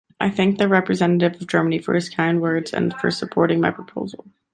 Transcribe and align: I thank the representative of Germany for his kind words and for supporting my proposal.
I 0.19 0.31
thank 0.31 0.57
the 0.57 0.67
representative 0.67 1.39
of 1.39 1.47
Germany 1.47 1.77
for 1.77 1.93
his 1.93 2.09
kind 2.09 2.41
words 2.41 2.73
and 2.73 2.91
for 2.91 3.11
supporting 3.11 3.61
my 3.61 3.69
proposal. 3.69 4.25